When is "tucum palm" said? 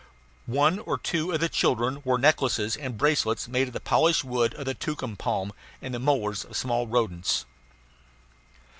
4.73-5.53